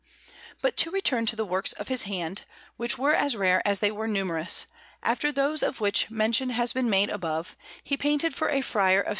[0.03, 0.07] Panel_)]
[0.63, 2.41] But to return to the works of his hand,
[2.75, 4.65] which were as rare as they were numerous:
[5.03, 9.09] after those of which mention has been made above, he painted for a friar of
[9.09, 9.09] S.